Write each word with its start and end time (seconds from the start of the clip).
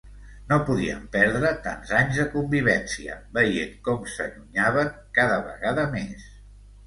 No 0.51 0.57
podien 0.69 1.01
perdre 1.15 1.49
tants 1.65 1.91
anys 1.97 2.15
de 2.21 2.23
convivència 2.31 3.17
veient 3.37 3.75
com 3.89 4.09
s'allunyaven 4.15 4.89
cada 5.19 5.37
vegada 5.51 5.85
més. 5.95 6.27